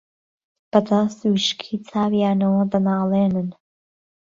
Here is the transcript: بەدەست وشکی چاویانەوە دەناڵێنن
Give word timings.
بەدەست 0.71 1.19
وشکی 1.33 1.75
چاویانەوە 1.87 2.61
دەناڵێنن 2.71 3.49